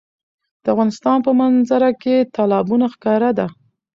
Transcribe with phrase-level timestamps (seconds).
[0.63, 3.47] د افغانستان په منظره کې تالابونه ښکاره ده.